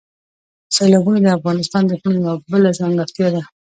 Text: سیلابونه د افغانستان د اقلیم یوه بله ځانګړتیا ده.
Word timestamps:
سیلابونه 0.75 1.19
د 1.23 1.27
افغانستان 1.37 1.83
د 1.85 1.89
اقلیم 1.95 2.15
یوه 2.25 2.35
بله 2.51 2.69
ځانګړتیا 2.79 3.27
ده. 3.35 3.43